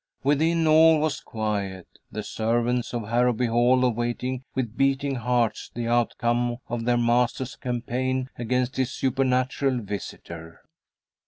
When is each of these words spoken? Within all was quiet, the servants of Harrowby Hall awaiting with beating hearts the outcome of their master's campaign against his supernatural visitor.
Within 0.23 0.65
all 0.65 0.99
was 0.99 1.19
quiet, 1.19 1.87
the 2.11 2.23
servants 2.23 2.91
of 2.91 3.07
Harrowby 3.07 3.45
Hall 3.45 3.85
awaiting 3.85 4.43
with 4.55 4.75
beating 4.75 5.13
hearts 5.13 5.69
the 5.75 5.87
outcome 5.87 6.57
of 6.67 6.85
their 6.85 6.97
master's 6.97 7.55
campaign 7.55 8.27
against 8.35 8.77
his 8.77 8.89
supernatural 8.91 9.77
visitor. 9.79 10.63